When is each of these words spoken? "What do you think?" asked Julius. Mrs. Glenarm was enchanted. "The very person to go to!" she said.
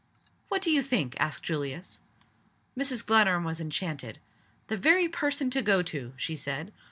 "What 0.49 0.63
do 0.63 0.71
you 0.71 0.81
think?" 0.81 1.15
asked 1.19 1.43
Julius. 1.43 1.99
Mrs. 2.75 3.05
Glenarm 3.05 3.43
was 3.43 3.61
enchanted. 3.61 4.17
"The 4.65 4.75
very 4.75 5.07
person 5.07 5.51
to 5.51 5.61
go 5.61 5.83
to!" 5.83 6.13
she 6.17 6.35
said. 6.35 6.73